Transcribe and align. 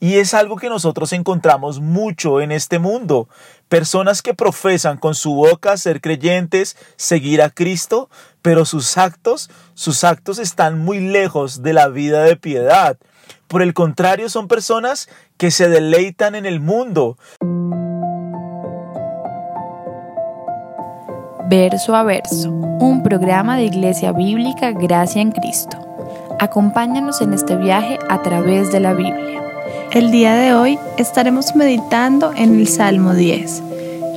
Y 0.00 0.16
es 0.16 0.32
algo 0.32 0.56
que 0.56 0.68
nosotros 0.68 1.12
encontramos 1.12 1.80
mucho 1.80 2.40
en 2.40 2.52
este 2.52 2.78
mundo. 2.78 3.28
Personas 3.68 4.22
que 4.22 4.32
profesan 4.32 4.96
con 4.96 5.14
su 5.14 5.34
boca 5.34 5.76
ser 5.76 6.00
creyentes, 6.00 6.76
seguir 6.96 7.42
a 7.42 7.50
Cristo, 7.50 8.08
pero 8.40 8.64
sus 8.64 8.96
actos, 8.96 9.50
sus 9.74 10.04
actos 10.04 10.38
están 10.38 10.78
muy 10.78 11.00
lejos 11.00 11.62
de 11.62 11.72
la 11.72 11.88
vida 11.88 12.22
de 12.22 12.36
piedad. 12.36 12.96
Por 13.48 13.62
el 13.62 13.74
contrario, 13.74 14.28
son 14.28 14.46
personas 14.46 15.08
que 15.36 15.50
se 15.50 15.68
deleitan 15.68 16.34
en 16.34 16.46
el 16.46 16.60
mundo. 16.60 17.16
Verso 21.50 21.96
a 21.96 22.02
verso, 22.02 22.50
un 22.50 23.02
programa 23.02 23.56
de 23.56 23.64
Iglesia 23.64 24.12
Bíblica 24.12 24.70
Gracia 24.72 25.22
en 25.22 25.32
Cristo. 25.32 25.78
Acompáñanos 26.38 27.22
en 27.22 27.32
este 27.32 27.56
viaje 27.56 27.98
a 28.08 28.22
través 28.22 28.70
de 28.70 28.80
la 28.80 28.92
Biblia. 28.92 29.47
El 29.90 30.10
día 30.10 30.34
de 30.34 30.52
hoy 30.52 30.78
estaremos 30.98 31.56
meditando 31.56 32.32
en 32.36 32.60
el 32.60 32.68
Salmo 32.68 33.14
10 33.14 33.62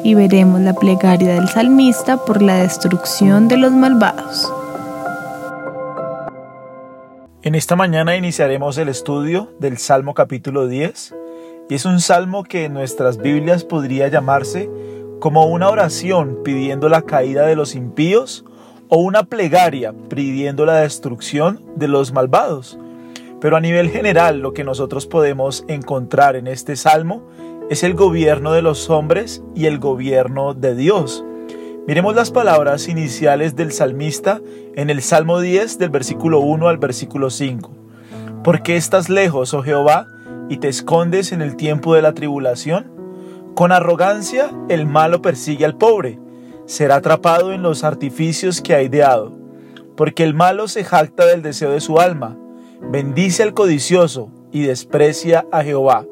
y 0.04 0.16
veremos 0.16 0.60
la 0.60 0.74
plegaria 0.74 1.36
del 1.36 1.48
salmista 1.48 2.18
por 2.26 2.42
la 2.42 2.58
destrucción 2.58 3.48
de 3.48 3.56
los 3.56 3.72
malvados. 3.72 4.52
En 7.42 7.56
esta 7.56 7.78
mañana 7.78 8.18
iniciaremos 8.18 8.78
el 8.80 8.90
estudio 8.90 9.54
del 9.60 9.78
Salmo 9.78 10.14
capítulo 10.14 10.68
10 10.68 11.16
y 11.70 11.76
es 11.76 11.86
un 11.86 12.02
salmo 12.02 12.44
que 12.44 12.66
en 12.66 12.74
nuestras 12.74 13.18
Biblias 13.18 13.64
podría 13.64 14.10
llamarse 14.10 14.70
como 15.22 15.46
una 15.46 15.70
oración 15.70 16.40
pidiendo 16.44 16.90
la 16.90 17.04
caída 17.04 17.46
de 17.46 17.56
los 17.56 17.76
impíos 17.76 18.44
o 18.90 18.98
una 18.98 19.24
plegaria 19.24 19.94
pidiendo 20.10 20.66
la 20.66 20.82
destrucción 20.82 21.62
de 21.78 21.88
los 21.88 22.12
malvados. 22.12 22.78
Pero 23.42 23.58
a 23.58 23.60
nivel 23.60 23.90
general 23.90 24.40
lo 24.40 24.54
que 24.54 24.64
nosotros 24.64 25.08
podemos 25.08 25.66
encontrar 25.68 26.36
en 26.36 26.48
este 26.48 26.76
salmo 26.76 27.28
es 27.70 27.84
el 27.84 27.96
gobierno 27.96 28.54
de 28.54 28.62
los 28.62 28.90
hombres 28.90 29.44
y 29.56 29.66
el 29.66 29.80
gobierno 29.80 30.54
de 30.54 30.76
Dios. 30.76 31.26
Miremos 31.88 32.16
las 32.16 32.30
palabras 32.30 32.88
iniciales 32.88 33.56
del 33.56 33.72
salmista 33.72 34.40
en 34.76 34.92
el 34.92 35.02
Salmo 35.02 35.40
10 35.40 35.80
del 35.80 35.90
versículo 35.90 36.40
1 36.40 36.68
al 36.68 36.78
versículo 36.78 37.32
5. 37.32 37.72
¿Por 38.44 38.62
qué 38.62 38.78
estás 38.78 39.10
lejos, 39.10 39.56
oh 39.56 39.64
Jehová, 39.64 40.06
y 40.48 40.58
te 40.58 40.68
escondes 40.68 41.32
en 41.32 41.42
el 41.42 41.56
tiempo 41.56 41.96
de 41.96 42.04
la 42.04 42.14
tribulación? 42.14 42.92
Con 43.56 43.72
arrogancia 43.72 44.52
el 44.70 44.86
malo 44.86 45.24
persigue 45.24 45.66
al 45.66 45.78
pobre, 45.78 46.20
será 46.66 46.98
atrapado 46.98 47.52
en 47.52 47.64
los 47.64 47.84
artificios 47.84 48.62
que 48.62 48.76
ha 48.76 48.84
ideado, 48.84 49.34
porque 49.98 50.24
el 50.24 50.36
malo 50.36 50.68
se 50.68 50.84
jacta 50.84 51.26
del 51.26 51.42
deseo 51.42 51.72
de 51.72 51.82
su 51.82 52.00
alma, 52.00 52.38
bendice 52.82 53.44
al 53.44 53.54
codicioso 53.54 54.30
y 54.52 54.64
desprecia 54.64 55.46
a 55.52 55.64
Jehová. 55.64 56.06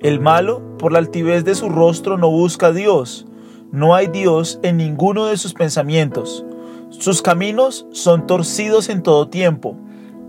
El 0.00 0.20
malo, 0.20 0.76
por 0.78 0.92
la 0.92 0.98
altivez 0.98 1.44
de 1.44 1.54
su 1.54 1.68
rostro, 1.68 2.18
no 2.18 2.30
busca 2.30 2.68
a 2.68 2.72
Dios, 2.72 3.26
no 3.72 3.94
hay 3.94 4.08
Dios 4.08 4.60
en 4.62 4.76
ninguno 4.76 5.26
de 5.26 5.38
sus 5.38 5.54
pensamientos. 5.54 6.44
Sus 6.90 7.22
caminos 7.22 7.86
son 7.90 8.26
torcidos 8.26 8.90
en 8.90 9.02
todo 9.02 9.28
tiempo. 9.28 9.76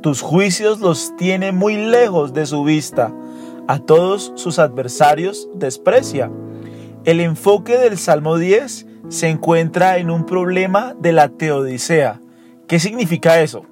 Tus 0.02 0.22
juicios 0.22 0.80
los 0.80 1.16
tiene 1.18 1.52
muy 1.52 1.76
lejos 1.76 2.34
de 2.34 2.46
su 2.46 2.64
vista. 2.64 3.14
A 3.68 3.80
todos 3.80 4.32
sus 4.36 4.60
adversarios 4.60 5.50
desprecia. 5.56 6.32
El 7.04 7.20
enfoque 7.20 7.78
del 7.78 7.98
Salmo 7.98 8.38
10 8.38 8.86
se 9.10 9.28
encuentra 9.28 9.98
en 9.98 10.10
un 10.10 10.26
problema 10.26 10.96
de 10.98 11.12
la 11.12 11.28
teodicea. 11.28 12.22
¿Qué 12.68 12.80
significa 12.80 13.42
eso? 13.42 13.66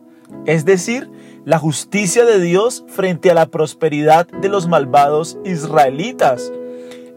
Es 0.45 0.65
decir, 0.65 1.09
la 1.45 1.57
justicia 1.57 2.25
de 2.25 2.39
Dios 2.39 2.83
frente 2.87 3.31
a 3.31 3.33
la 3.33 3.47
prosperidad 3.47 4.27
de 4.27 4.49
los 4.49 4.67
malvados 4.67 5.37
israelitas. 5.43 6.51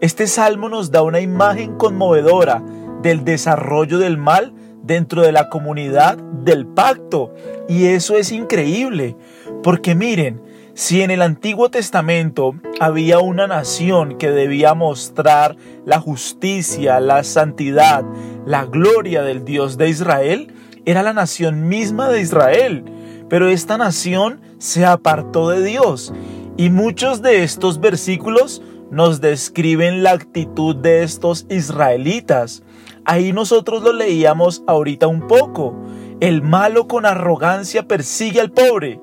Este 0.01 0.27
salmo 0.27 0.67
nos 0.69 0.91
da 0.91 1.03
una 1.03 1.19
imagen 1.19 1.75
conmovedora 1.77 2.63
del 3.01 3.23
desarrollo 3.23 3.99
del 3.99 4.17
mal 4.17 4.53
dentro 4.81 5.21
de 5.21 5.31
la 5.31 5.49
comunidad 5.49 6.17
del 6.17 6.65
pacto. 6.65 7.33
Y 7.67 7.85
eso 7.85 8.17
es 8.17 8.31
increíble, 8.31 9.15
porque 9.63 9.95
miren, 9.95 10.41
si 10.73 11.01
en 11.01 11.11
el 11.11 11.21
Antiguo 11.21 11.69
Testamento 11.69 12.55
había 12.79 13.19
una 13.19 13.47
nación 13.47 14.17
que 14.17 14.31
debía 14.31 14.73
mostrar 14.73 15.55
la 15.85 15.99
justicia, 15.99 16.99
la 16.99 17.23
santidad, 17.23 18.03
la 18.45 18.65
gloria 18.65 19.21
del 19.21 19.45
Dios 19.45 19.77
de 19.77 19.87
Israel, 19.87 20.53
era 20.85 21.01
la 21.01 21.13
nación 21.13 21.67
misma 21.67 22.09
de 22.09 22.21
Israel. 22.21 22.83
Pero 23.29 23.47
esta 23.49 23.77
nación 23.77 24.41
se 24.57 24.85
apartó 24.85 25.49
de 25.49 25.63
Dios 25.63 26.13
y 26.57 26.69
muchos 26.69 27.21
de 27.21 27.43
estos 27.43 27.79
versículos 27.79 28.61
nos 28.91 29.19
describen 29.19 30.03
la 30.03 30.11
actitud 30.11 30.75
de 30.75 31.03
estos 31.03 31.45
israelitas. 31.49 32.63
Ahí 33.03 33.33
nosotros 33.33 33.83
lo 33.83 33.93
leíamos 33.93 34.63
ahorita 34.67 35.07
un 35.07 35.27
poco. 35.27 35.75
El 36.19 36.41
malo 36.41 36.87
con 36.87 37.05
arrogancia 37.05 37.87
persigue 37.87 38.39
al 38.39 38.51
pobre. 38.51 39.01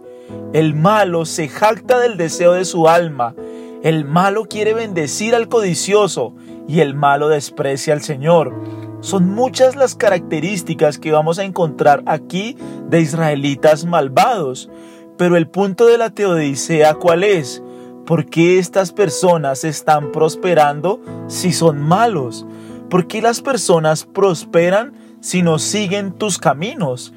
El 0.53 0.75
malo 0.75 1.25
se 1.25 1.49
jacta 1.49 1.99
del 1.99 2.17
deseo 2.17 2.53
de 2.53 2.65
su 2.65 2.89
alma. 2.89 3.35
El 3.83 4.05
malo 4.05 4.45
quiere 4.45 4.75
bendecir 4.75 5.35
al 5.35 5.49
codicioso 5.49 6.35
y 6.69 6.81
el 6.81 6.95
malo 6.95 7.29
desprecia 7.29 7.93
al 7.93 8.03
Señor. 8.03 8.55
Son 9.03 9.35
muchas 9.35 9.75
las 9.75 9.97
características 9.97 10.97
que 10.97 11.11
vamos 11.11 11.41
a 11.41 11.45
encontrar 11.45 12.05
aquí 12.07 12.57
de 12.89 13.01
israelitas 13.01 13.85
malvados. 13.85 14.71
Pero 15.19 15.37
el 15.37 15.49
punto 15.49 15.87
de 15.87 15.99
la 15.99 16.11
teodicea, 16.11 16.95
¿cuál 16.95 17.25
es? 17.25 17.65
¿Por 18.07 18.27
qué 18.27 18.61
estas 18.61 18.93
personas 18.93 19.65
están 19.65 20.13
prosperando 20.13 21.01
si 21.27 21.53
son 21.53 21.81
malos? 21.81 22.47
¿Por 22.89 23.09
qué 23.09 23.21
las 23.21 23.41
personas 23.41 24.05
prosperan 24.05 24.93
si 25.21 25.43
no 25.43 25.59
siguen 25.59 26.13
tus 26.13 26.39
caminos? 26.39 27.13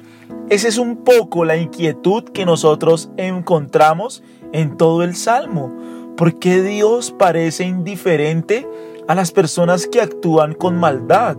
Esa 0.50 0.66
es 0.66 0.78
un 0.78 1.04
poco 1.04 1.44
la 1.44 1.56
inquietud 1.56 2.24
que 2.24 2.46
nosotros 2.46 3.10
encontramos 3.16 4.24
en 4.52 4.76
todo 4.76 5.04
el 5.04 5.14
Salmo. 5.14 5.72
¿Por 6.16 6.40
qué 6.40 6.62
Dios 6.62 7.14
parece 7.16 7.62
indiferente 7.62 8.68
a 9.06 9.14
las 9.14 9.30
personas 9.30 9.86
que 9.86 10.00
actúan 10.00 10.52
con 10.54 10.76
maldad? 10.76 11.36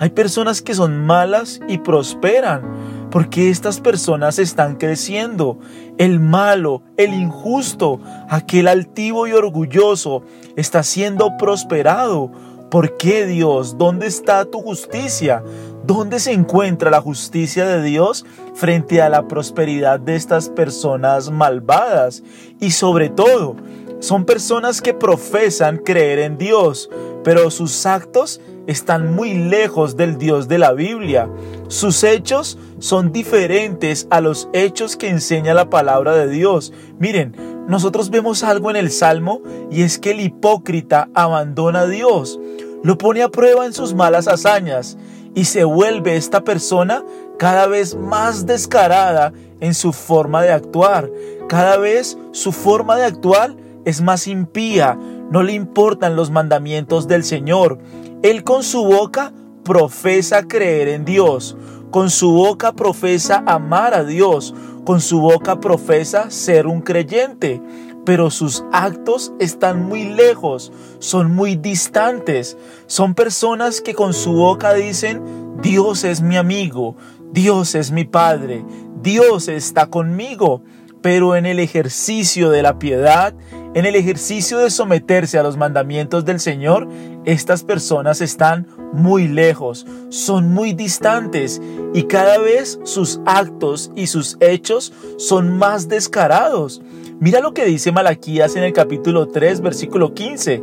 Hay 0.00 0.08
personas 0.08 0.62
que 0.62 0.74
son 0.74 1.04
malas 1.04 1.60
y 1.68 1.76
prosperan 1.76 2.62
porque 3.10 3.50
estas 3.50 3.80
personas 3.80 4.38
están 4.38 4.76
creciendo. 4.76 5.58
El 5.98 6.20
malo, 6.20 6.82
el 6.96 7.12
injusto, 7.12 8.00
aquel 8.30 8.68
altivo 8.68 9.26
y 9.26 9.32
orgulloso 9.32 10.22
está 10.56 10.82
siendo 10.84 11.36
prosperado. 11.36 12.32
¿Por 12.70 12.96
qué 12.96 13.26
Dios? 13.26 13.76
¿Dónde 13.76 14.06
está 14.06 14.46
tu 14.46 14.62
justicia? 14.62 15.44
¿Dónde 15.84 16.18
se 16.18 16.32
encuentra 16.32 16.90
la 16.90 17.02
justicia 17.02 17.66
de 17.66 17.82
Dios 17.82 18.24
frente 18.54 19.02
a 19.02 19.10
la 19.10 19.28
prosperidad 19.28 20.00
de 20.00 20.16
estas 20.16 20.48
personas 20.48 21.30
malvadas? 21.30 22.22
Y 22.58 22.70
sobre 22.70 23.10
todo, 23.10 23.54
son 23.98 24.24
personas 24.24 24.80
que 24.80 24.94
profesan 24.94 25.76
creer 25.76 26.20
en 26.20 26.38
Dios, 26.38 26.88
pero 27.22 27.50
sus 27.50 27.84
actos 27.84 28.40
están 28.66 29.14
muy 29.14 29.34
lejos 29.34 29.96
del 29.96 30.18
Dios 30.18 30.48
de 30.48 30.58
la 30.58 30.72
Biblia. 30.72 31.28
Sus 31.68 32.04
hechos 32.04 32.58
son 32.78 33.12
diferentes 33.12 34.06
a 34.10 34.20
los 34.20 34.48
hechos 34.52 34.96
que 34.96 35.08
enseña 35.08 35.54
la 35.54 35.70
palabra 35.70 36.14
de 36.14 36.28
Dios. 36.28 36.72
Miren, 36.98 37.36
nosotros 37.68 38.10
vemos 38.10 38.42
algo 38.42 38.70
en 38.70 38.76
el 38.76 38.90
Salmo 38.90 39.42
y 39.70 39.82
es 39.82 39.98
que 39.98 40.10
el 40.10 40.20
hipócrita 40.20 41.08
abandona 41.14 41.80
a 41.80 41.86
Dios, 41.86 42.40
lo 42.82 42.98
pone 42.98 43.22
a 43.22 43.28
prueba 43.28 43.66
en 43.66 43.72
sus 43.72 43.94
malas 43.94 44.26
hazañas 44.26 44.98
y 45.34 45.44
se 45.44 45.64
vuelve 45.64 46.16
esta 46.16 46.42
persona 46.42 47.04
cada 47.38 47.66
vez 47.66 47.94
más 47.94 48.46
descarada 48.46 49.32
en 49.60 49.74
su 49.74 49.92
forma 49.92 50.42
de 50.42 50.52
actuar. 50.52 51.10
Cada 51.48 51.76
vez 51.76 52.18
su 52.32 52.52
forma 52.52 52.96
de 52.96 53.04
actuar 53.04 53.54
es 53.84 54.00
más 54.00 54.26
impía, 54.26 54.98
no 55.30 55.42
le 55.42 55.52
importan 55.52 56.16
los 56.16 56.30
mandamientos 56.30 57.06
del 57.08 57.24
Señor. 57.24 57.78
Él 58.22 58.44
con 58.44 58.62
su 58.62 58.84
boca 58.84 59.32
profesa 59.64 60.46
creer 60.46 60.88
en 60.88 61.04
Dios, 61.04 61.56
con 61.90 62.10
su 62.10 62.32
boca 62.32 62.72
profesa 62.72 63.42
amar 63.46 63.94
a 63.94 64.04
Dios, 64.04 64.54
con 64.84 65.00
su 65.00 65.20
boca 65.20 65.60
profesa 65.60 66.30
ser 66.30 66.66
un 66.66 66.82
creyente, 66.82 67.62
pero 68.04 68.30
sus 68.30 68.64
actos 68.72 69.32
están 69.38 69.86
muy 69.86 70.04
lejos, 70.04 70.72
son 70.98 71.34
muy 71.34 71.56
distantes. 71.56 72.58
Son 72.86 73.14
personas 73.14 73.80
que 73.80 73.94
con 73.94 74.12
su 74.14 74.32
boca 74.32 74.74
dicen, 74.74 75.22
Dios 75.62 76.04
es 76.04 76.20
mi 76.20 76.36
amigo, 76.36 76.96
Dios 77.32 77.74
es 77.74 77.90
mi 77.90 78.04
Padre, 78.04 78.64
Dios 79.02 79.48
está 79.48 79.86
conmigo, 79.86 80.62
pero 81.02 81.36
en 81.36 81.46
el 81.46 81.58
ejercicio 81.58 82.50
de 82.50 82.62
la 82.62 82.78
piedad, 82.78 83.34
en 83.74 83.86
el 83.86 83.94
ejercicio 83.94 84.58
de 84.58 84.70
someterse 84.70 85.38
a 85.38 85.42
los 85.42 85.56
mandamientos 85.56 86.24
del 86.24 86.40
Señor, 86.40 86.88
estas 87.24 87.62
personas 87.62 88.20
están 88.20 88.66
muy 88.92 89.28
lejos, 89.28 89.86
son 90.08 90.52
muy 90.52 90.72
distantes 90.72 91.60
y 91.94 92.04
cada 92.04 92.38
vez 92.38 92.80
sus 92.82 93.20
actos 93.26 93.92
y 93.94 94.08
sus 94.08 94.36
hechos 94.40 94.92
son 95.18 95.56
más 95.56 95.88
descarados. 95.88 96.82
Mira 97.20 97.40
lo 97.40 97.54
que 97.54 97.64
dice 97.64 97.92
Malaquías 97.92 98.56
en 98.56 98.64
el 98.64 98.72
capítulo 98.72 99.28
3, 99.28 99.60
versículo 99.60 100.14
15. 100.14 100.62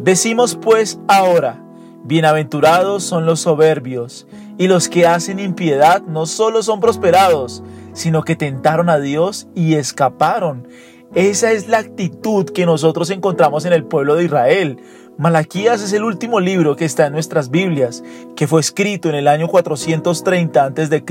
Decimos 0.00 0.58
pues 0.60 0.98
ahora, 1.06 1.62
bienaventurados 2.04 3.04
son 3.04 3.24
los 3.24 3.40
soberbios, 3.40 4.26
y 4.58 4.66
los 4.66 4.88
que 4.88 5.06
hacen 5.06 5.38
impiedad 5.38 6.02
no 6.02 6.26
solo 6.26 6.62
son 6.62 6.80
prosperados, 6.80 7.62
sino 7.92 8.22
que 8.22 8.36
tentaron 8.36 8.88
a 8.88 8.98
Dios 8.98 9.46
y 9.54 9.74
escaparon. 9.74 10.66
Esa 11.14 11.52
es 11.52 11.68
la 11.68 11.76
actitud 11.76 12.46
que 12.46 12.64
nosotros 12.64 13.10
encontramos 13.10 13.66
en 13.66 13.74
el 13.74 13.84
pueblo 13.84 14.14
de 14.14 14.24
Israel. 14.24 14.78
Malaquías 15.18 15.82
es 15.82 15.92
el 15.92 16.04
último 16.04 16.40
libro 16.40 16.74
que 16.74 16.86
está 16.86 17.06
en 17.06 17.12
nuestras 17.12 17.50
Biblias, 17.50 18.02
que 18.34 18.46
fue 18.46 18.60
escrito 18.60 19.10
en 19.10 19.16
el 19.16 19.28
año 19.28 19.46
430 19.46 20.64
a.C. 20.64 21.04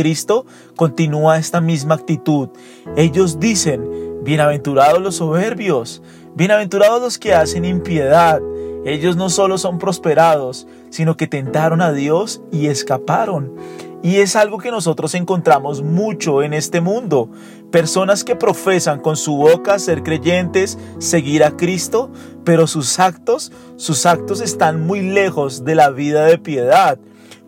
Continúa 0.75 1.38
esta 1.38 1.62
misma 1.62 1.94
actitud. 1.94 2.50
Ellos 2.98 3.39
dicen, 3.39 4.24
bienaventurados 4.24 5.00
los 5.00 5.18
soberbios, 5.18 6.01
bienaventurados 6.33 7.00
los 7.00 7.19
que 7.19 7.36
hacen 7.36 7.63
impiedad. 7.63 8.42
Ellos 8.83 9.15
no 9.15 9.30
solo 9.30 9.59
son 9.59 9.77
prosperados, 9.77 10.68
sino 10.89 11.15
que 11.15 11.27
tentaron 11.27 11.80
a 11.80 11.94
Dios 11.94 12.42
y 12.51 12.68
escaparon. 12.68 13.53
Y 14.03 14.18
es 14.18 14.36
algo 14.36 14.57
que 14.57 14.71
nosotros 14.71 15.13
encontramos 15.13 15.83
mucho 15.83 16.42
en 16.42 16.53
este 16.53 16.81
mundo. 16.81 17.30
Personas 17.71 18.24
que 18.24 18.36
profesan 18.36 19.00
con 19.00 19.15
su 19.15 19.36
boca 19.36 19.77
ser 19.77 20.01
creyentes, 20.01 20.77
seguir 20.98 21.44
a 21.44 21.56
Cristo, 21.56 22.12
pero 22.44 22.65
sus 22.65 23.00
actos, 23.00 23.51
sus 23.75 24.06
actos 24.06 24.42
están 24.42 24.86
muy 24.86 25.01
lejos 25.01 25.63
de 25.63 25.75
la 25.75 25.92
vida 25.92 26.25
de 26.25 26.39
piedad. 26.39 26.98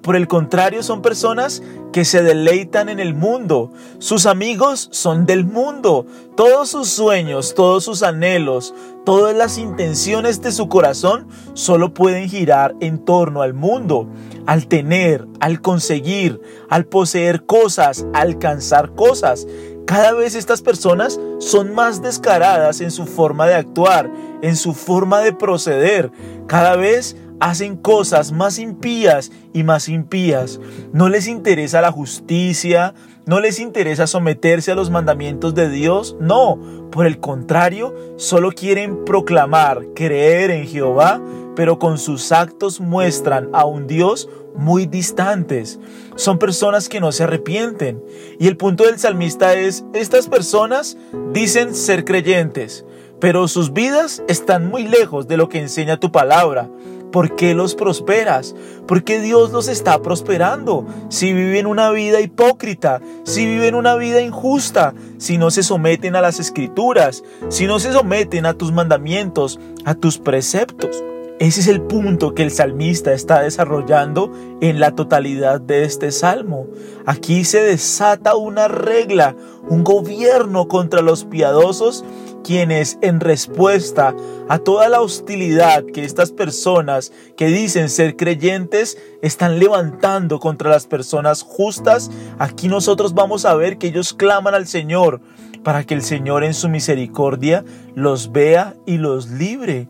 Por 0.03 0.17
el 0.17 0.27
contrario, 0.27 0.83
son 0.83 1.01
personas 1.01 1.63
que 1.93 2.03
se 2.03 2.21
deleitan 2.23 2.89
en 2.89 2.99
el 2.99 3.13
mundo. 3.13 3.71
Sus 3.99 4.25
amigos 4.25 4.89
son 4.91 5.25
del 5.25 5.45
mundo. 5.45 6.05
Todos 6.35 6.67
sus 6.67 6.89
sueños, 6.89 7.53
todos 7.55 7.85
sus 7.85 8.03
anhelos, 8.03 8.73
todas 9.05 9.33
las 9.33 9.57
intenciones 9.57 10.41
de 10.41 10.51
su 10.51 10.67
corazón 10.67 11.29
solo 11.53 11.93
pueden 11.93 12.27
girar 12.27 12.75
en 12.81 12.99
torno 12.99 13.41
al 13.41 13.53
mundo. 13.53 14.09
Al 14.45 14.67
tener, 14.67 15.25
al 15.39 15.61
conseguir, 15.61 16.41
al 16.69 16.85
poseer 16.85 17.45
cosas, 17.45 18.05
alcanzar 18.13 18.93
cosas. 18.95 19.47
Cada 19.85 20.11
vez 20.11 20.35
estas 20.35 20.61
personas 20.61 21.17
son 21.39 21.73
más 21.73 22.01
descaradas 22.01 22.81
en 22.81 22.91
su 22.91 23.05
forma 23.05 23.47
de 23.47 23.55
actuar, 23.55 24.11
en 24.41 24.57
su 24.57 24.73
forma 24.73 25.21
de 25.21 25.31
proceder. 25.31 26.11
Cada 26.47 26.75
vez 26.75 27.15
hacen 27.43 27.75
cosas 27.75 28.31
más 28.31 28.57
impías 28.57 29.29
y 29.51 29.63
más 29.63 29.89
impías. 29.89 30.61
No 30.93 31.09
les 31.09 31.27
interesa 31.27 31.81
la 31.81 31.91
justicia, 31.91 32.93
no 33.25 33.41
les 33.41 33.59
interesa 33.59 34.07
someterse 34.07 34.71
a 34.71 34.75
los 34.75 34.89
mandamientos 34.89 35.53
de 35.53 35.69
Dios, 35.69 36.15
no, 36.21 36.57
por 36.89 37.05
el 37.05 37.19
contrario, 37.19 37.93
solo 38.15 38.53
quieren 38.53 39.03
proclamar, 39.03 39.81
creer 39.93 40.51
en 40.51 40.67
Jehová, 40.67 41.21
pero 41.53 41.79
con 41.79 41.97
sus 41.97 42.31
actos 42.31 42.79
muestran 42.79 43.49
a 43.51 43.65
un 43.65 43.87
Dios 43.87 44.29
muy 44.55 44.85
distantes. 44.85 45.81
Son 46.15 46.39
personas 46.39 46.87
que 46.87 47.01
no 47.01 47.11
se 47.11 47.23
arrepienten. 47.23 48.01
Y 48.39 48.47
el 48.47 48.55
punto 48.55 48.85
del 48.85 48.99
salmista 48.99 49.53
es, 49.53 49.83
estas 49.93 50.27
personas 50.27 50.97
dicen 51.33 51.75
ser 51.75 52.05
creyentes, 52.05 52.85
pero 53.19 53.49
sus 53.49 53.73
vidas 53.73 54.23
están 54.29 54.67
muy 54.67 54.87
lejos 54.87 55.27
de 55.27 55.35
lo 55.35 55.49
que 55.49 55.59
enseña 55.59 55.99
tu 55.99 56.09
palabra. 56.09 56.69
¿Por 57.13 57.35
qué 57.35 57.53
los 57.53 57.75
prosperas? 57.75 58.55
¿Por 58.87 59.03
qué 59.03 59.21
Dios 59.21 59.51
los 59.51 59.67
está 59.67 60.01
prosperando? 60.01 60.83
Si 61.09 61.31
viven 61.31 61.67
una 61.67 61.91
vida 61.91 62.21
hipócrita, 62.21 63.01
si 63.23 63.45
viven 63.45 63.75
una 63.75 63.95
vida 63.95 64.19
injusta, 64.19 64.95
si 65.19 65.37
no 65.37 65.51
se 65.51 65.61
someten 65.61 66.15
a 66.15 66.21
las 66.21 66.39
escrituras, 66.39 67.23
si 67.49 67.67
no 67.67 67.77
se 67.77 67.93
someten 67.93 68.47
a 68.47 68.55
tus 68.55 68.71
mandamientos, 68.71 69.59
a 69.85 69.93
tus 69.93 70.17
preceptos. 70.17 71.03
Ese 71.37 71.61
es 71.61 71.67
el 71.67 71.81
punto 71.81 72.33
que 72.33 72.41
el 72.41 72.49
salmista 72.49 73.13
está 73.13 73.41
desarrollando 73.41 74.31
en 74.59 74.79
la 74.79 74.95
totalidad 74.95 75.61
de 75.61 75.83
este 75.83 76.11
salmo. 76.11 76.65
Aquí 77.05 77.43
se 77.43 77.61
desata 77.61 78.35
una 78.35 78.67
regla, 78.67 79.35
un 79.69 79.83
gobierno 79.83 80.67
contra 80.67 81.03
los 81.03 81.25
piadosos 81.25 82.03
quienes 82.43 82.97
en 83.01 83.19
respuesta 83.19 84.15
a 84.49 84.59
toda 84.59 84.89
la 84.89 85.01
hostilidad 85.01 85.83
que 85.85 86.03
estas 86.03 86.31
personas 86.31 87.11
que 87.37 87.47
dicen 87.47 87.89
ser 87.89 88.15
creyentes 88.15 88.97
están 89.21 89.59
levantando 89.59 90.39
contra 90.39 90.69
las 90.69 90.85
personas 90.85 91.41
justas, 91.41 92.11
aquí 92.39 92.67
nosotros 92.67 93.13
vamos 93.13 93.45
a 93.45 93.55
ver 93.55 93.77
que 93.77 93.87
ellos 93.87 94.13
claman 94.13 94.53
al 94.53 94.67
Señor 94.67 95.21
para 95.63 95.83
que 95.85 95.93
el 95.93 96.01
Señor 96.01 96.43
en 96.43 96.53
su 96.53 96.69
misericordia 96.69 97.63
los 97.95 98.31
vea 98.31 98.75
y 98.85 98.97
los 98.97 99.29
libre. 99.29 99.87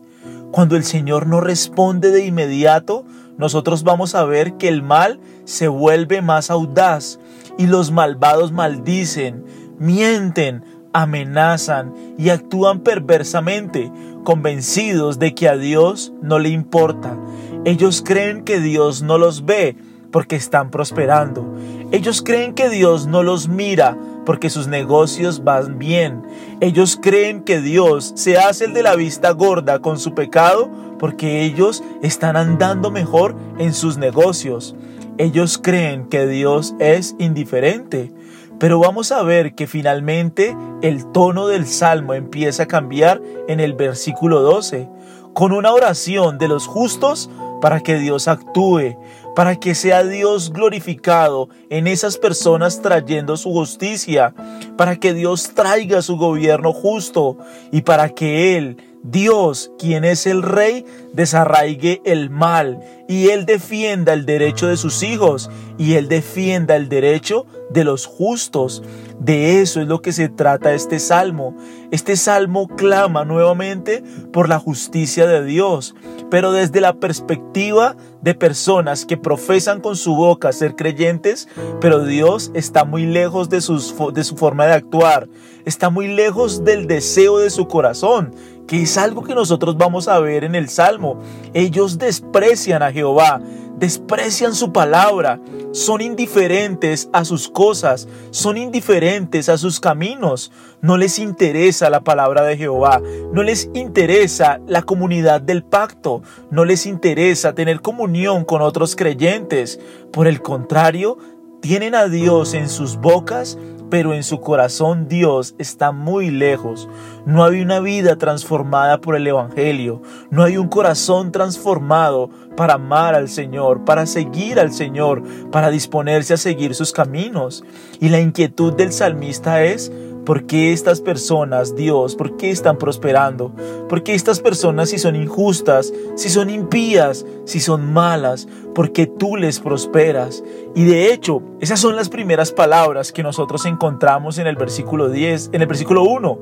Cuando 0.52 0.76
el 0.76 0.84
Señor 0.84 1.26
no 1.26 1.40
responde 1.40 2.10
de 2.10 2.24
inmediato, 2.24 3.04
nosotros 3.36 3.82
vamos 3.82 4.14
a 4.14 4.24
ver 4.24 4.54
que 4.54 4.68
el 4.68 4.82
mal 4.82 5.18
se 5.44 5.66
vuelve 5.66 6.22
más 6.22 6.50
audaz 6.50 7.18
y 7.58 7.66
los 7.66 7.90
malvados 7.90 8.52
maldicen, 8.52 9.44
mienten, 9.78 10.64
amenazan 10.94 11.92
y 12.16 12.30
actúan 12.30 12.80
perversamente, 12.80 13.92
convencidos 14.24 15.18
de 15.18 15.34
que 15.34 15.48
a 15.48 15.56
Dios 15.56 16.14
no 16.22 16.38
le 16.38 16.48
importa. 16.48 17.18
Ellos 17.66 18.02
creen 18.02 18.44
que 18.44 18.60
Dios 18.60 19.02
no 19.02 19.18
los 19.18 19.44
ve 19.44 19.76
porque 20.10 20.36
están 20.36 20.70
prosperando. 20.70 21.44
Ellos 21.90 22.22
creen 22.22 22.54
que 22.54 22.70
Dios 22.70 23.06
no 23.06 23.22
los 23.22 23.48
mira 23.48 23.98
porque 24.24 24.48
sus 24.48 24.68
negocios 24.68 25.44
van 25.44 25.78
bien. 25.78 26.22
Ellos 26.60 26.98
creen 27.00 27.42
que 27.42 27.60
Dios 27.60 28.12
se 28.14 28.38
hace 28.38 28.66
el 28.66 28.74
de 28.74 28.82
la 28.82 28.94
vista 28.94 29.32
gorda 29.32 29.80
con 29.80 29.98
su 29.98 30.14
pecado 30.14 30.70
porque 30.98 31.42
ellos 31.42 31.82
están 32.02 32.36
andando 32.36 32.90
mejor 32.90 33.34
en 33.58 33.74
sus 33.74 33.98
negocios. 33.98 34.74
Ellos 35.18 35.58
creen 35.62 36.06
que 36.06 36.26
Dios 36.26 36.74
es 36.78 37.14
indiferente. 37.18 38.12
Pero 38.58 38.78
vamos 38.78 39.12
a 39.12 39.22
ver 39.22 39.54
que 39.54 39.66
finalmente 39.66 40.56
el 40.82 41.10
tono 41.12 41.48
del 41.48 41.66
salmo 41.66 42.14
empieza 42.14 42.64
a 42.64 42.68
cambiar 42.68 43.20
en 43.48 43.60
el 43.60 43.74
versículo 43.74 44.40
12, 44.40 44.88
con 45.32 45.52
una 45.52 45.72
oración 45.72 46.38
de 46.38 46.48
los 46.48 46.66
justos 46.66 47.28
para 47.60 47.80
que 47.80 47.96
Dios 47.98 48.28
actúe, 48.28 48.96
para 49.34 49.56
que 49.56 49.74
sea 49.74 50.04
Dios 50.04 50.52
glorificado 50.52 51.48
en 51.70 51.86
esas 51.86 52.18
personas 52.18 52.82
trayendo 52.82 53.36
su 53.36 53.50
justicia, 53.52 54.34
para 54.76 54.96
que 54.96 55.12
Dios 55.12 55.52
traiga 55.54 56.02
su 56.02 56.16
gobierno 56.16 56.72
justo 56.72 57.38
y 57.72 57.82
para 57.82 58.10
que 58.10 58.56
Él 58.56 58.93
Dios, 59.04 59.70
quien 59.78 60.02
es 60.02 60.26
el 60.26 60.42
rey, 60.42 60.86
desarraigue 61.12 62.00
el 62.06 62.30
mal 62.30 62.80
y 63.06 63.28
Él 63.28 63.44
defienda 63.44 64.14
el 64.14 64.24
derecho 64.24 64.66
de 64.66 64.78
sus 64.78 65.02
hijos 65.02 65.50
y 65.76 65.94
Él 65.94 66.08
defienda 66.08 66.74
el 66.74 66.88
derecho 66.88 67.44
de 67.68 67.84
los 67.84 68.06
justos. 68.06 68.82
De 69.18 69.60
eso 69.60 69.82
es 69.82 69.88
lo 69.88 70.00
que 70.00 70.12
se 70.12 70.30
trata 70.30 70.72
este 70.72 70.98
salmo. 70.98 71.54
Este 71.90 72.16
salmo 72.16 72.66
clama 72.66 73.26
nuevamente 73.26 74.02
por 74.32 74.48
la 74.48 74.58
justicia 74.58 75.26
de 75.26 75.44
Dios, 75.44 75.94
pero 76.30 76.52
desde 76.52 76.80
la 76.80 76.94
perspectiva 76.94 77.96
de 78.22 78.34
personas 78.34 79.04
que 79.04 79.18
profesan 79.18 79.82
con 79.82 79.96
su 79.96 80.16
boca 80.16 80.50
ser 80.52 80.76
creyentes, 80.76 81.46
pero 81.80 82.04
Dios 82.04 82.50
está 82.54 82.84
muy 82.84 83.04
lejos 83.04 83.50
de, 83.50 83.60
sus, 83.60 83.94
de 84.14 84.24
su 84.24 84.36
forma 84.36 84.66
de 84.66 84.72
actuar, 84.72 85.28
está 85.66 85.90
muy 85.90 86.08
lejos 86.08 86.64
del 86.64 86.86
deseo 86.86 87.38
de 87.38 87.50
su 87.50 87.68
corazón 87.68 88.34
que 88.66 88.82
es 88.82 88.96
algo 88.96 89.22
que 89.22 89.34
nosotros 89.34 89.76
vamos 89.76 90.08
a 90.08 90.18
ver 90.20 90.44
en 90.44 90.54
el 90.54 90.68
Salmo. 90.68 91.18
Ellos 91.52 91.98
desprecian 91.98 92.82
a 92.82 92.92
Jehová, 92.92 93.40
desprecian 93.78 94.54
su 94.54 94.72
palabra, 94.72 95.40
son 95.72 96.00
indiferentes 96.00 97.08
a 97.12 97.24
sus 97.24 97.48
cosas, 97.48 98.08
son 98.30 98.56
indiferentes 98.56 99.48
a 99.48 99.58
sus 99.58 99.80
caminos. 99.80 100.52
No 100.80 100.96
les 100.96 101.18
interesa 101.18 101.90
la 101.90 102.02
palabra 102.02 102.44
de 102.44 102.56
Jehová, 102.56 103.02
no 103.32 103.42
les 103.42 103.68
interesa 103.74 104.60
la 104.66 104.82
comunidad 104.82 105.40
del 105.40 105.64
pacto, 105.64 106.22
no 106.50 106.64
les 106.64 106.86
interesa 106.86 107.54
tener 107.54 107.80
comunión 107.80 108.44
con 108.44 108.62
otros 108.62 108.96
creyentes. 108.96 109.80
Por 110.12 110.28
el 110.28 110.40
contrario, 110.42 111.18
tienen 111.60 111.94
a 111.94 112.08
Dios 112.08 112.54
en 112.54 112.68
sus 112.68 112.96
bocas 112.96 113.58
pero 113.94 114.12
en 114.12 114.24
su 114.24 114.40
corazón 114.40 115.06
Dios 115.06 115.54
está 115.56 115.92
muy 115.92 116.28
lejos. 116.28 116.88
No 117.26 117.44
hay 117.44 117.60
una 117.60 117.78
vida 117.78 118.16
transformada 118.16 119.00
por 119.00 119.14
el 119.14 119.24
Evangelio, 119.24 120.02
no 120.32 120.42
hay 120.42 120.56
un 120.56 120.66
corazón 120.66 121.30
transformado 121.30 122.28
para 122.56 122.74
amar 122.74 123.14
al 123.14 123.28
Señor, 123.28 123.84
para 123.84 124.06
seguir 124.06 124.58
al 124.58 124.72
Señor, 124.72 125.22
para 125.52 125.70
disponerse 125.70 126.34
a 126.34 126.38
seguir 126.38 126.74
sus 126.74 126.90
caminos. 126.90 127.62
Y 128.00 128.08
la 128.08 128.18
inquietud 128.18 128.72
del 128.72 128.92
salmista 128.92 129.62
es, 129.62 129.92
¿Por 130.24 130.46
qué 130.46 130.72
estas 130.72 131.02
personas, 131.02 131.76
Dios, 131.76 132.16
por 132.16 132.38
qué 132.38 132.50
están 132.50 132.78
prosperando? 132.78 133.52
¿Por 133.90 134.02
qué 134.02 134.14
estas 134.14 134.40
personas 134.40 134.88
si 134.88 134.98
son 134.98 135.16
injustas, 135.16 135.92
si 136.14 136.30
son 136.30 136.48
impías, 136.48 137.26
si 137.44 137.60
son 137.60 137.92
malas? 137.92 138.48
¿Por 138.74 138.92
qué 138.92 139.06
tú 139.06 139.36
les 139.36 139.60
prosperas? 139.60 140.42
Y 140.74 140.84
de 140.84 141.12
hecho, 141.12 141.42
esas 141.60 141.78
son 141.78 141.94
las 141.94 142.08
primeras 142.08 142.52
palabras 142.52 143.12
que 143.12 143.22
nosotros 143.22 143.66
encontramos 143.66 144.38
en 144.38 144.46
el 144.46 144.56
versículo 144.56 145.10
10, 145.10 145.50
en 145.52 145.60
el 145.60 145.68
versículo 145.68 146.04
1. 146.04 146.38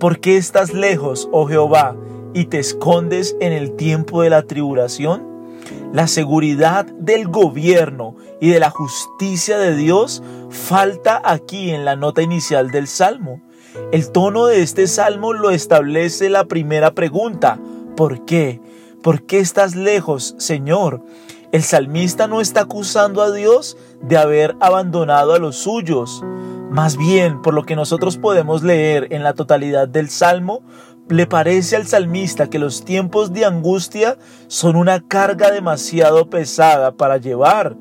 ¿Por 0.00 0.18
qué 0.18 0.36
estás 0.36 0.74
lejos, 0.74 1.28
oh 1.30 1.46
Jehová, 1.46 1.94
y 2.34 2.46
te 2.46 2.58
escondes 2.58 3.36
en 3.40 3.52
el 3.52 3.76
tiempo 3.76 4.22
de 4.22 4.30
la 4.30 4.42
tribulación? 4.42 5.29
La 5.92 6.06
seguridad 6.06 6.86
del 6.86 7.26
gobierno 7.26 8.14
y 8.40 8.50
de 8.50 8.60
la 8.60 8.70
justicia 8.70 9.58
de 9.58 9.74
Dios 9.74 10.22
falta 10.48 11.20
aquí 11.24 11.70
en 11.70 11.84
la 11.84 11.96
nota 11.96 12.22
inicial 12.22 12.70
del 12.70 12.86
Salmo. 12.86 13.42
El 13.90 14.12
tono 14.12 14.46
de 14.46 14.62
este 14.62 14.86
Salmo 14.86 15.32
lo 15.32 15.50
establece 15.50 16.30
la 16.30 16.44
primera 16.44 16.92
pregunta. 16.92 17.58
¿Por 17.96 18.24
qué? 18.24 18.60
¿Por 19.02 19.26
qué 19.26 19.40
estás 19.40 19.74
lejos, 19.74 20.36
Señor? 20.38 21.02
El 21.50 21.64
salmista 21.64 22.28
no 22.28 22.40
está 22.40 22.60
acusando 22.60 23.20
a 23.22 23.32
Dios 23.32 23.76
de 24.00 24.16
haber 24.16 24.54
abandonado 24.60 25.34
a 25.34 25.40
los 25.40 25.56
suyos. 25.56 26.22
Más 26.70 26.96
bien, 26.96 27.42
por 27.42 27.52
lo 27.52 27.64
que 27.64 27.74
nosotros 27.74 28.16
podemos 28.16 28.62
leer 28.62 29.08
en 29.10 29.24
la 29.24 29.34
totalidad 29.34 29.88
del 29.88 30.08
Salmo, 30.08 30.62
le 31.10 31.26
parece 31.26 31.74
al 31.74 31.86
salmista 31.86 32.48
que 32.48 32.60
los 32.60 32.84
tiempos 32.84 33.32
de 33.32 33.44
angustia 33.44 34.16
son 34.46 34.76
una 34.76 35.00
carga 35.00 35.50
demasiado 35.50 36.30
pesada 36.30 36.92
para 36.92 37.16
llevar. 37.16 37.76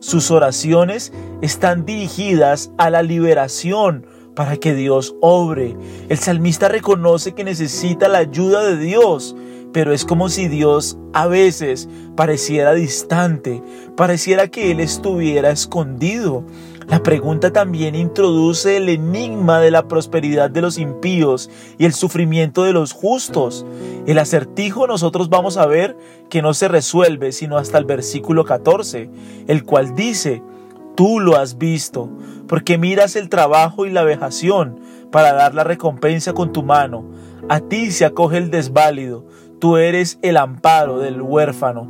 Sus 0.00 0.30
oraciones 0.30 1.12
están 1.42 1.84
dirigidas 1.84 2.70
a 2.78 2.88
la 2.88 3.02
liberación 3.02 4.06
para 4.34 4.56
que 4.56 4.74
Dios 4.74 5.14
obre. 5.20 5.76
El 6.08 6.16
salmista 6.16 6.68
reconoce 6.68 7.34
que 7.34 7.44
necesita 7.44 8.08
la 8.08 8.18
ayuda 8.18 8.64
de 8.64 8.78
Dios, 8.78 9.36
pero 9.74 9.92
es 9.92 10.06
como 10.06 10.30
si 10.30 10.48
Dios 10.48 10.96
a 11.12 11.26
veces 11.26 11.86
pareciera 12.16 12.72
distante, 12.72 13.62
pareciera 13.94 14.48
que 14.48 14.70
Él 14.70 14.80
estuviera 14.80 15.50
escondido. 15.50 16.46
La 16.90 17.04
pregunta 17.04 17.52
también 17.52 17.94
introduce 17.94 18.76
el 18.76 18.88
enigma 18.88 19.60
de 19.60 19.70
la 19.70 19.86
prosperidad 19.86 20.50
de 20.50 20.60
los 20.60 20.76
impíos 20.76 21.48
y 21.78 21.84
el 21.84 21.92
sufrimiento 21.92 22.64
de 22.64 22.72
los 22.72 22.92
justos. 22.92 23.64
El 24.08 24.18
acertijo 24.18 24.88
nosotros 24.88 25.28
vamos 25.28 25.56
a 25.56 25.66
ver 25.66 25.96
que 26.28 26.42
no 26.42 26.52
se 26.52 26.66
resuelve 26.66 27.30
sino 27.30 27.58
hasta 27.58 27.78
el 27.78 27.84
versículo 27.84 28.44
14, 28.44 29.08
el 29.46 29.62
cual 29.62 29.94
dice, 29.94 30.42
tú 30.96 31.20
lo 31.20 31.36
has 31.36 31.58
visto, 31.58 32.10
porque 32.48 32.76
miras 32.76 33.14
el 33.14 33.28
trabajo 33.28 33.86
y 33.86 33.90
la 33.90 34.02
vejación 34.02 34.80
para 35.12 35.32
dar 35.32 35.54
la 35.54 35.62
recompensa 35.62 36.32
con 36.32 36.52
tu 36.52 36.64
mano. 36.64 37.04
A 37.48 37.60
ti 37.60 37.92
se 37.92 38.04
acoge 38.04 38.36
el 38.36 38.50
desválido, 38.50 39.24
tú 39.60 39.76
eres 39.76 40.18
el 40.22 40.36
amparo 40.36 40.98
del 40.98 41.22
huérfano. 41.22 41.86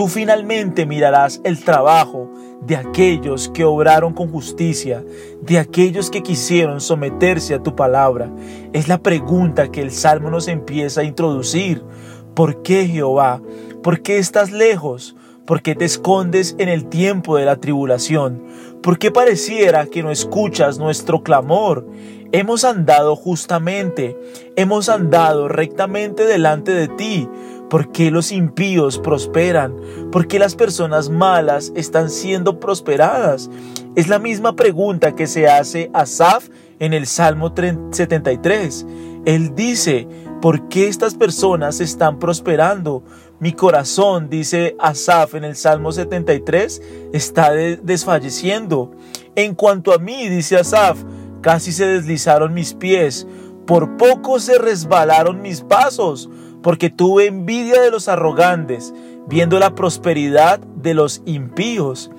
Tú 0.00 0.08
finalmente 0.08 0.86
mirarás 0.86 1.42
el 1.44 1.62
trabajo 1.62 2.32
de 2.62 2.74
aquellos 2.74 3.50
que 3.50 3.66
obraron 3.66 4.14
con 4.14 4.30
justicia, 4.30 5.04
de 5.42 5.58
aquellos 5.58 6.08
que 6.08 6.22
quisieron 6.22 6.80
someterse 6.80 7.52
a 7.52 7.62
tu 7.62 7.76
palabra. 7.76 8.32
Es 8.72 8.88
la 8.88 8.96
pregunta 8.96 9.70
que 9.70 9.82
el 9.82 9.90
Salmo 9.90 10.30
nos 10.30 10.48
empieza 10.48 11.02
a 11.02 11.04
introducir. 11.04 11.84
¿Por 12.32 12.62
qué 12.62 12.88
Jehová? 12.88 13.42
¿Por 13.82 14.00
qué 14.00 14.16
estás 14.16 14.52
lejos? 14.52 15.16
¿Por 15.44 15.60
qué 15.60 15.74
te 15.74 15.84
escondes 15.84 16.56
en 16.58 16.70
el 16.70 16.86
tiempo 16.86 17.36
de 17.36 17.44
la 17.44 17.56
tribulación? 17.56 18.42
¿Por 18.82 18.98
qué 18.98 19.10
pareciera 19.10 19.84
que 19.84 20.02
no 20.02 20.10
escuchas 20.10 20.78
nuestro 20.78 21.22
clamor? 21.22 21.86
Hemos 22.32 22.64
andado 22.64 23.16
justamente, 23.16 24.16
hemos 24.56 24.88
andado 24.88 25.48
rectamente 25.48 26.24
delante 26.24 26.72
de 26.72 26.88
ti, 26.88 27.28
¿Por 27.70 27.92
qué 27.92 28.10
los 28.10 28.32
impíos 28.32 28.98
prosperan? 28.98 29.76
¿Por 30.10 30.26
qué 30.26 30.40
las 30.40 30.56
personas 30.56 31.08
malas 31.08 31.72
están 31.76 32.10
siendo 32.10 32.58
prosperadas? 32.58 33.48
Es 33.94 34.08
la 34.08 34.18
misma 34.18 34.56
pregunta 34.56 35.14
que 35.14 35.28
se 35.28 35.46
hace 35.46 35.88
Asaf 35.94 36.48
en 36.80 36.92
el 36.94 37.06
Salmo 37.06 37.54
73. 37.92 38.86
Él 39.24 39.54
dice, 39.54 40.08
¿por 40.42 40.68
qué 40.68 40.88
estas 40.88 41.14
personas 41.14 41.80
están 41.80 42.18
prosperando? 42.18 43.04
Mi 43.38 43.52
corazón, 43.52 44.28
dice 44.28 44.74
Asaf 44.80 45.36
en 45.36 45.44
el 45.44 45.54
Salmo 45.54 45.92
73, 45.92 46.82
está 47.12 47.52
desfalleciendo. 47.52 48.90
En 49.36 49.54
cuanto 49.54 49.94
a 49.94 49.98
mí, 49.98 50.28
dice 50.28 50.56
Asaf, 50.56 51.04
casi 51.40 51.70
se 51.70 51.86
deslizaron 51.86 52.52
mis 52.52 52.74
pies, 52.74 53.28
por 53.64 53.96
poco 53.96 54.40
se 54.40 54.58
resbalaron 54.58 55.40
mis 55.40 55.60
pasos 55.60 56.28
porque 56.62 56.90
tuve 56.90 57.26
envidia 57.26 57.80
de 57.80 57.90
los 57.90 58.08
arrogantes, 58.08 58.94
viendo 59.26 59.58
la 59.58 59.74
prosperidad 59.74 60.60
de 60.60 60.94
los 60.94 61.22
impíos. 61.26 62.10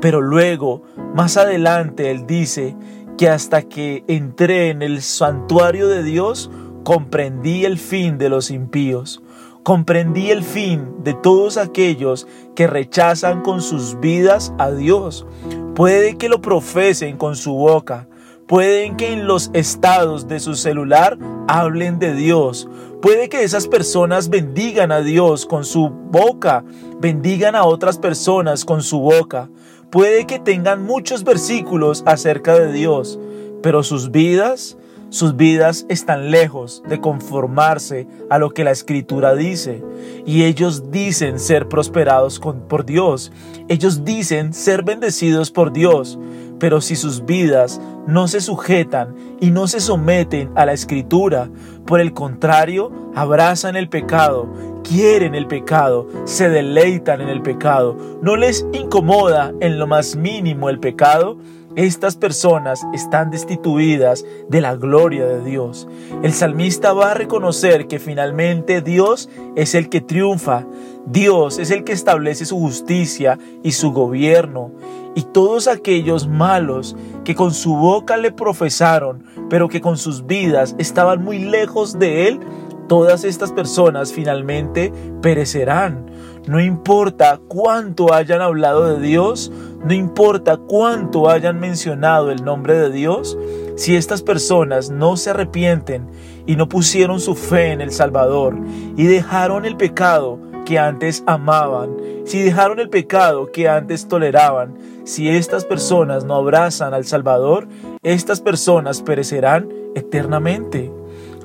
Pero 0.00 0.20
luego, 0.20 0.82
más 1.14 1.36
adelante, 1.36 2.10
él 2.10 2.26
dice 2.26 2.76
que 3.18 3.28
hasta 3.28 3.62
que 3.62 4.04
entré 4.08 4.70
en 4.70 4.82
el 4.82 5.02
santuario 5.02 5.88
de 5.88 6.02
Dios, 6.02 6.50
comprendí 6.84 7.64
el 7.64 7.78
fin 7.78 8.18
de 8.18 8.28
los 8.28 8.50
impíos. 8.50 9.22
Comprendí 9.62 10.30
el 10.30 10.42
fin 10.42 11.04
de 11.04 11.12
todos 11.12 11.58
aquellos 11.58 12.26
que 12.56 12.66
rechazan 12.66 13.42
con 13.42 13.60
sus 13.60 14.00
vidas 14.00 14.54
a 14.58 14.70
Dios. 14.70 15.26
Puede 15.74 16.16
que 16.16 16.30
lo 16.30 16.40
profesen 16.40 17.18
con 17.18 17.36
su 17.36 17.52
boca, 17.52 18.08
pueden 18.46 18.96
que 18.96 19.12
en 19.12 19.26
los 19.26 19.50
estados 19.52 20.28
de 20.28 20.40
su 20.40 20.54
celular 20.54 21.18
hablen 21.46 21.98
de 21.98 22.14
Dios, 22.14 22.68
Puede 23.02 23.30
que 23.30 23.42
esas 23.44 23.66
personas 23.66 24.28
bendigan 24.28 24.92
a 24.92 25.00
Dios 25.00 25.46
con 25.46 25.64
su 25.64 25.88
boca, 25.88 26.64
bendigan 27.00 27.56
a 27.56 27.64
otras 27.64 27.96
personas 27.96 28.66
con 28.66 28.82
su 28.82 29.00
boca. 29.00 29.48
Puede 29.90 30.26
que 30.26 30.38
tengan 30.38 30.84
muchos 30.84 31.24
versículos 31.24 32.02
acerca 32.04 32.58
de 32.58 32.70
Dios, 32.70 33.18
pero 33.62 33.82
sus 33.84 34.10
vidas, 34.10 34.76
sus 35.08 35.34
vidas 35.34 35.86
están 35.88 36.30
lejos 36.30 36.82
de 36.88 37.00
conformarse 37.00 38.06
a 38.28 38.38
lo 38.38 38.50
que 38.50 38.64
la 38.64 38.70
escritura 38.70 39.34
dice. 39.34 39.82
Y 40.26 40.44
ellos 40.44 40.90
dicen 40.90 41.38
ser 41.38 41.68
prosperados 41.68 42.38
por 42.38 42.84
Dios. 42.84 43.32
Ellos 43.68 44.04
dicen 44.04 44.52
ser 44.52 44.84
bendecidos 44.84 45.50
por 45.50 45.72
Dios. 45.72 46.18
Pero 46.60 46.80
si 46.80 46.94
sus 46.94 47.24
vidas 47.24 47.80
no 48.06 48.28
se 48.28 48.40
sujetan 48.40 49.16
y 49.40 49.50
no 49.50 49.66
se 49.66 49.80
someten 49.80 50.52
a 50.54 50.64
la 50.64 50.72
escritura, 50.72 51.50
por 51.86 52.00
el 52.00 52.12
contrario, 52.12 52.92
abrazan 53.16 53.74
el 53.74 53.88
pecado, 53.88 54.48
quieren 54.84 55.34
el 55.34 55.48
pecado, 55.48 56.06
se 56.24 56.48
deleitan 56.48 57.20
en 57.20 57.28
el 57.28 57.42
pecado, 57.42 57.96
no 58.22 58.36
les 58.36 58.64
incomoda 58.72 59.52
en 59.60 59.78
lo 59.78 59.88
más 59.88 60.14
mínimo 60.14 60.70
el 60.70 60.78
pecado, 60.78 61.36
estas 61.76 62.16
personas 62.16 62.84
están 62.92 63.30
destituidas 63.30 64.24
de 64.48 64.60
la 64.60 64.74
gloria 64.74 65.24
de 65.24 65.44
Dios. 65.44 65.86
El 66.22 66.32
salmista 66.32 66.92
va 66.92 67.12
a 67.12 67.14
reconocer 67.14 67.86
que 67.86 68.00
finalmente 68.00 68.82
Dios 68.82 69.28
es 69.54 69.76
el 69.76 69.88
que 69.88 70.00
triunfa, 70.00 70.66
Dios 71.06 71.58
es 71.58 71.70
el 71.70 71.84
que 71.84 71.92
establece 71.92 72.44
su 72.44 72.58
justicia 72.58 73.38
y 73.62 73.72
su 73.72 73.92
gobierno. 73.92 74.72
Y 75.14 75.22
todos 75.22 75.66
aquellos 75.66 76.28
malos 76.28 76.96
que 77.24 77.34
con 77.34 77.52
su 77.52 77.76
boca 77.76 78.16
le 78.16 78.32
profesaron, 78.32 79.24
pero 79.48 79.68
que 79.68 79.80
con 79.80 79.98
sus 79.98 80.26
vidas 80.26 80.74
estaban 80.78 81.24
muy 81.24 81.38
lejos 81.38 81.98
de 81.98 82.28
Él, 82.28 82.40
todas 82.88 83.24
estas 83.24 83.52
personas 83.52 84.12
finalmente 84.12 84.92
perecerán. 85.22 86.06
No 86.46 86.60
importa 86.60 87.40
cuánto 87.48 88.12
hayan 88.12 88.40
hablado 88.40 88.96
de 88.96 89.06
Dios, 89.06 89.52
no 89.84 89.94
importa 89.94 90.56
cuánto 90.56 91.30
hayan 91.30 91.60
mencionado 91.60 92.30
el 92.30 92.44
nombre 92.44 92.74
de 92.74 92.90
Dios, 92.90 93.38
si 93.76 93.96
estas 93.96 94.22
personas 94.22 94.90
no 94.90 95.16
se 95.16 95.30
arrepienten 95.30 96.08
y 96.46 96.56
no 96.56 96.68
pusieron 96.68 97.20
su 97.20 97.34
fe 97.34 97.72
en 97.72 97.80
el 97.80 97.92
Salvador 97.92 98.58
y 98.96 99.04
dejaron 99.04 99.64
el 99.64 99.76
pecado 99.76 100.38
que 100.64 100.78
antes 100.78 101.22
amaban, 101.26 101.96
si 102.24 102.40
dejaron 102.40 102.80
el 102.80 102.88
pecado 102.88 103.50
que 103.52 103.68
antes 103.68 104.08
toleraban, 104.08 104.76
si 105.04 105.28
estas 105.28 105.64
personas 105.64 106.24
no 106.24 106.34
abrazan 106.34 106.94
al 106.94 107.04
Salvador, 107.04 107.68
estas 108.02 108.40
personas 108.40 109.02
perecerán 109.02 109.68
eternamente. 109.94 110.92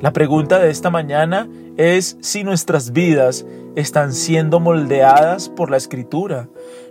La 0.02 0.14
pregunta 0.14 0.60
de 0.60 0.70
esta 0.70 0.90
mañana 0.90 1.50
es 1.78 2.18
si 2.22 2.44
nuestras 2.44 2.92
vidas 2.92 3.46
están 3.76 4.14
siendo 4.14 4.60
moldeadas 4.60 5.50
por 5.50 5.72
la 5.72 5.78
escritura. 5.78 6.48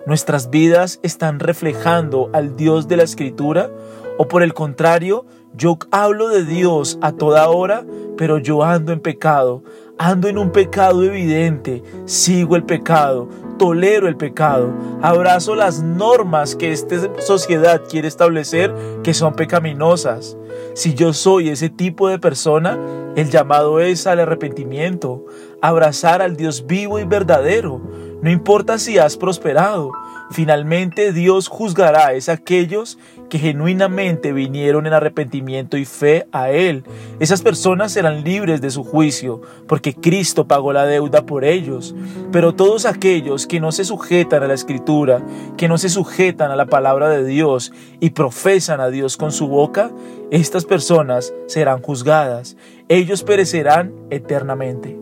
Nuestras 0.07 0.51
vidas 0.51 1.01
están 1.03 1.39
reflejando 1.39 2.31
al 2.33 2.57
Dios 2.57 2.89
de 2.89 2.97
la 2.97 3.03
escritura 3.05 3.71
o 4.19 4.29
por 4.29 4.43
el 4.43 4.55
contrario, 4.55 5.27
yo 5.55 5.79
hablo 5.91 6.29
de 6.29 6.45
Dios 6.45 6.99
a 7.01 7.13
toda 7.13 7.49
hora, 7.49 7.85
pero 8.17 8.39
yo 8.39 8.63
ando 8.63 8.93
en 8.93 9.01
pecado, 9.01 9.63
ando 9.99 10.29
en 10.29 10.39
un 10.39 10.51
pecado 10.51 11.03
evidente, 11.05 11.83
sigo 12.05 12.57
el 12.57 12.65
pecado, 12.65 13.29
tolero 13.59 14.09
el 14.09 14.17
pecado, 14.17 14.73
abrazo 15.03 15.55
las 15.55 15.83
normas 15.83 16.57
que 16.57 16.73
esta 16.73 16.97
sociedad 17.21 17.83
quiere 17.89 18.09
establecer 18.09 18.75
que 19.03 19.15
son 19.15 19.35
pecaminosas. 19.35 20.37
Si 20.75 20.95
yo 20.95 21.13
soy 21.13 21.51
ese 21.51 21.69
tipo 21.69 22.09
de 22.09 22.19
persona, 22.19 22.79
el 23.17 23.31
llamado 23.31 23.81
es 23.81 24.07
al 24.07 24.21
arrepentimiento, 24.21 25.25
abrazar 25.63 26.21
al 26.21 26.37
Dios 26.37 26.67
vivo 26.67 26.99
y 26.99 27.05
verdadero. 27.05 27.81
No 28.23 28.31
importa 28.31 28.79
si 28.79 28.99
has 28.99 29.17
prosperado, 29.17 29.93
finalmente 30.31 31.13
Dios 31.13 31.47
juzgará 31.47 32.09
a 32.09 32.33
aquellos 32.33 32.99
que 33.35 33.41
genuinamente 33.41 34.33
vinieron 34.33 34.87
en 34.87 34.93
arrepentimiento 34.93 35.77
y 35.77 35.85
fe 35.85 36.29
a 36.31 36.51
Él. 36.51 36.85
Esas 37.19 37.43
personas 37.43 37.91
serán 37.91 38.23
libres 38.23 38.61
de 38.61 38.71
su 38.71 38.85
juicio, 38.85 39.41
porque 39.67 39.93
Cristo 39.93 40.47
pagó 40.47 40.73
la 40.73 40.87
deuda 40.87 41.27
por 41.27 41.45
ellos. 41.45 41.97
Pero 42.31 42.55
todos 42.55 42.87
aquellos 42.87 43.49
que 43.49 43.59
no 43.59 43.73
se 43.73 43.85
sujetan 43.85 44.45
a 44.45 44.47
la 44.47 44.55
Escritura, 44.55 45.21
que 45.57 45.67
no 45.67 45.79
se 45.79 45.89
sujetan 45.89 46.53
a 46.53 46.55
la 46.55 46.67
palabra 46.67 47.09
de 47.09 47.25
Dios 47.25 47.73
y 47.99 48.11
profesan 48.11 48.81
a 48.81 48.87
Dios 48.87 49.17
con 49.17 49.33
su 49.33 49.49
boca, 49.49 49.91
estas 50.31 50.65
personas 50.65 51.35
serán 51.49 51.83
juzgadas. 51.83 52.57
Ellos 52.89 53.25
perecerán 53.25 53.93
eternamente. 54.11 54.97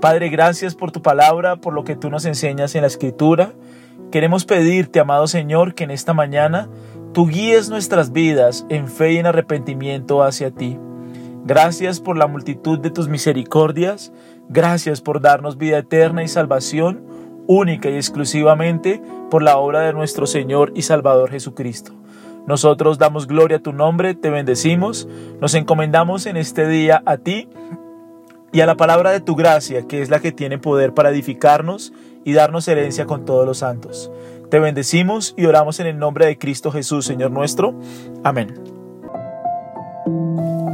Padre, 0.00 0.30
gracias 0.30 0.74
por 0.74 0.90
tu 0.90 1.00
palabra, 1.00 1.54
por 1.54 1.74
lo 1.74 1.84
que 1.84 1.94
tú 1.94 2.10
nos 2.10 2.24
enseñas 2.24 2.74
en 2.74 2.80
la 2.80 2.88
Escritura. 2.88 3.52
Queremos 4.10 4.46
pedirte, 4.46 4.98
amado 4.98 5.28
Señor, 5.28 5.74
que 5.74 5.84
en 5.84 5.92
esta 5.92 6.12
mañana 6.12 6.68
tú 7.12 7.26
guíes 7.26 7.68
nuestras 7.68 8.12
vidas 8.12 8.66
en 8.68 8.88
fe 8.88 9.12
y 9.12 9.16
en 9.18 9.26
arrepentimiento 9.26 10.22
hacia 10.22 10.50
ti. 10.50 10.78
Gracias 11.44 12.00
por 12.00 12.16
la 12.16 12.26
multitud 12.26 12.78
de 12.78 12.90
tus 12.90 13.08
misericordias. 13.08 14.12
Gracias 14.48 15.00
por 15.00 15.20
darnos 15.20 15.56
vida 15.56 15.78
eterna 15.78 16.22
y 16.22 16.28
salvación, 16.28 17.04
única 17.46 17.88
y 17.90 17.96
exclusivamente 17.96 19.02
por 19.30 19.42
la 19.42 19.56
obra 19.58 19.80
de 19.80 19.92
nuestro 19.92 20.26
Señor 20.26 20.72
y 20.74 20.82
Salvador 20.82 21.30
Jesucristo. 21.30 21.92
Nosotros 22.46 22.98
damos 22.98 23.26
gloria 23.26 23.58
a 23.58 23.62
tu 23.62 23.72
nombre, 23.72 24.14
te 24.14 24.30
bendecimos, 24.30 25.06
nos 25.40 25.54
encomendamos 25.54 26.26
en 26.26 26.36
este 26.36 26.66
día 26.66 27.02
a 27.04 27.18
ti 27.18 27.48
y 28.52 28.60
a 28.60 28.66
la 28.66 28.76
palabra 28.76 29.10
de 29.10 29.20
tu 29.20 29.36
gracia, 29.36 29.82
que 29.86 30.02
es 30.02 30.10
la 30.10 30.20
que 30.20 30.32
tiene 30.32 30.58
poder 30.58 30.94
para 30.94 31.10
edificarnos 31.10 31.92
y 32.24 32.32
darnos 32.32 32.68
herencia 32.68 33.06
con 33.06 33.24
todos 33.24 33.46
los 33.46 33.58
santos. 33.58 34.10
Te 34.50 34.58
bendecimos 34.58 35.34
y 35.36 35.46
oramos 35.46 35.78
en 35.80 35.86
el 35.86 35.98
nombre 35.98 36.26
de 36.26 36.38
Cristo 36.38 36.72
Jesús, 36.72 37.04
Señor 37.04 37.30
nuestro. 37.30 37.74
Amén. 38.24 38.54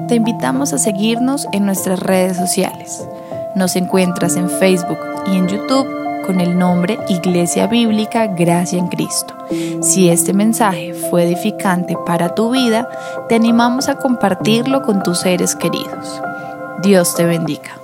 Te 0.09 0.15
invitamos 0.15 0.73
a 0.73 0.79
seguirnos 0.79 1.49
en 1.53 1.67
nuestras 1.67 1.99
redes 1.99 2.37
sociales. 2.37 3.09
Nos 3.57 3.75
encuentras 3.75 4.37
en 4.37 4.49
Facebook 4.49 4.99
y 5.27 5.37
en 5.37 5.49
YouTube 5.49 6.05
con 6.27 6.41
el 6.41 6.59
nombre 6.59 6.99
Iglesia 7.09 7.67
Bíblica 7.67 8.27
Gracia 8.29 8.79
en 8.79 8.89
Cristo. 8.89 9.35
Si 9.83 10.09
este 10.09 10.33
mensaje 10.33 10.95
fue 10.95 11.25
edificante 11.25 11.97
para 12.07 12.35
tu 12.35 12.51
vida, 12.51 12.89
te 13.29 13.35
animamos 13.35 13.89
a 13.89 13.97
compartirlo 13.97 14.83
con 14.83 15.03
tus 15.03 15.19
seres 15.19 15.55
queridos. 15.55 16.23
Dios 16.85 17.15
te 17.15 17.25
bendiga. 17.25 17.84